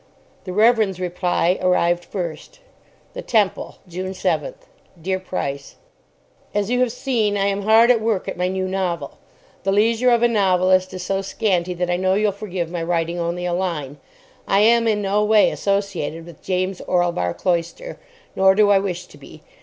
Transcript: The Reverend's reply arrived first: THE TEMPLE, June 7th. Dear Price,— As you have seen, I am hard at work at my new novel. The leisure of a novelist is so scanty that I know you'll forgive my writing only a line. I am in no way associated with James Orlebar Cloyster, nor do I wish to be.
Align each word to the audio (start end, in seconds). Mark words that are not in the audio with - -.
The 0.45 0.51
Reverend's 0.51 0.99
reply 0.99 1.59
arrived 1.61 2.05
first: 2.05 2.59
THE 3.13 3.21
TEMPLE, 3.21 3.77
June 3.87 4.13
7th. 4.13 4.65
Dear 4.99 5.19
Price,— 5.19 5.75
As 6.55 6.71
you 6.71 6.79
have 6.79 6.91
seen, 6.91 7.37
I 7.37 7.45
am 7.45 7.61
hard 7.61 7.91
at 7.91 8.01
work 8.01 8.27
at 8.27 8.35
my 8.35 8.47
new 8.47 8.67
novel. 8.67 9.19
The 9.61 9.71
leisure 9.71 10.09
of 10.09 10.23
a 10.23 10.27
novelist 10.27 10.91
is 10.95 11.03
so 11.03 11.21
scanty 11.21 11.75
that 11.75 11.91
I 11.91 11.97
know 11.97 12.15
you'll 12.15 12.31
forgive 12.31 12.71
my 12.71 12.81
writing 12.81 13.19
only 13.19 13.45
a 13.45 13.53
line. 13.53 13.97
I 14.47 14.61
am 14.61 14.87
in 14.87 15.03
no 15.03 15.23
way 15.23 15.51
associated 15.51 16.25
with 16.25 16.41
James 16.41 16.81
Orlebar 16.87 17.35
Cloyster, 17.35 17.99
nor 18.35 18.55
do 18.55 18.71
I 18.71 18.79
wish 18.79 19.05
to 19.05 19.19
be. 19.19 19.43